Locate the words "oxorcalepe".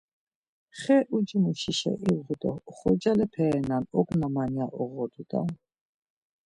2.69-3.45